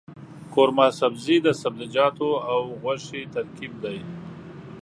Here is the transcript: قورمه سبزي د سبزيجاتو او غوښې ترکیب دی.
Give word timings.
قورمه 0.53 0.87
سبزي 0.99 1.37
د 1.43 1.47
سبزيجاتو 1.61 2.29
او 2.51 2.59
غوښې 2.81 3.21
ترکیب 3.35 3.73
دی. 3.83 3.97